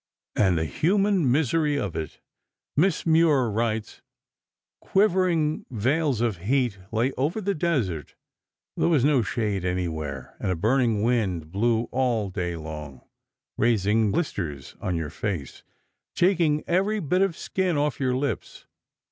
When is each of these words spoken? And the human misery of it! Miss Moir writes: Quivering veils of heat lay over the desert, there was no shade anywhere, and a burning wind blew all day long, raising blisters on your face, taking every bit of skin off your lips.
And 0.35 0.57
the 0.57 0.65
human 0.65 1.31
misery 1.31 1.77
of 1.77 1.95
it! 1.95 2.21
Miss 2.75 3.05
Moir 3.05 3.51
writes: 3.51 4.01
Quivering 4.79 5.67
veils 5.69 6.21
of 6.21 6.37
heat 6.37 6.79
lay 6.91 7.11
over 7.17 7.39
the 7.39 7.53
desert, 7.53 8.15
there 8.75 8.87
was 8.87 9.05
no 9.05 9.21
shade 9.21 9.63
anywhere, 9.63 10.35
and 10.39 10.51
a 10.51 10.55
burning 10.55 11.03
wind 11.03 11.51
blew 11.51 11.83
all 11.91 12.31
day 12.31 12.55
long, 12.55 13.01
raising 13.59 14.11
blisters 14.11 14.75
on 14.81 14.95
your 14.95 15.11
face, 15.11 15.61
taking 16.15 16.63
every 16.65 16.99
bit 16.99 17.21
of 17.21 17.37
skin 17.37 17.77
off 17.77 17.99
your 17.99 18.15
lips. 18.15 18.65